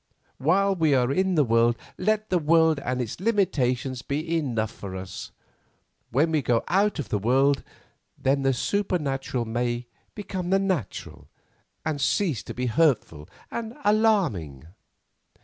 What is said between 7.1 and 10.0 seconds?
world, then the supernatural may